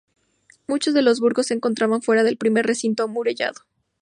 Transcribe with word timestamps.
Muchos 0.65 0.95
de 0.95 1.03
los 1.03 1.19
burgos 1.19 1.45
se 1.45 1.53
encontraban 1.53 2.01
fuera 2.01 2.23
del 2.23 2.35
primer 2.35 2.65
recinto 2.65 3.03
amurallado. 3.03 3.61